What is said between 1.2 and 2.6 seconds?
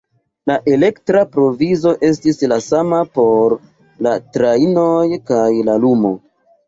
provizo estis la